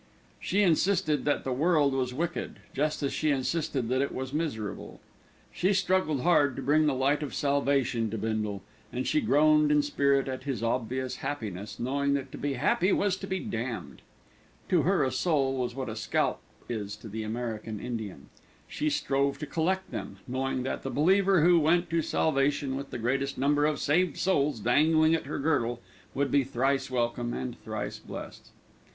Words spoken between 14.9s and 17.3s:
a soul was what a scalp is to the